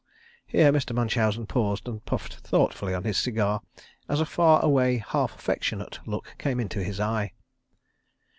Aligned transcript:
Here 0.47 0.71
Mr. 0.71 0.95
Munchausen 0.95 1.45
paused 1.45 1.87
and 1.87 2.03
puffed 2.03 2.37
thoughtfully 2.37 2.95
on 2.95 3.03
his 3.03 3.19
cigar 3.19 3.61
as 4.09 4.19
a 4.19 4.25
far 4.25 4.59
away 4.65 4.97
half 4.97 5.35
affectionate 5.35 5.99
look 6.07 6.35
came 6.39 6.59
into 6.59 6.83
his 6.83 6.99
eye. 6.99 7.33